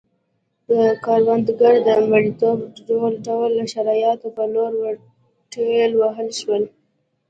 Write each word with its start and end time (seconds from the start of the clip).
کروندګر 1.05 1.75
د 1.87 1.89
مریتوب 2.09 2.57
ډوله 3.25 3.63
شرایطو 3.73 4.27
په 4.37 4.43
لور 4.53 4.71
ورټېل 4.81 5.91
وهل 6.01 6.29
شول. 6.39 6.63